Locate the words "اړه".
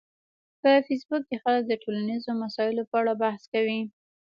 3.01-3.13